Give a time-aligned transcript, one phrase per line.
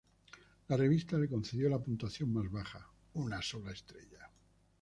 [0.69, 4.31] La revista le concedió la puntuación más baja: una sola estrella.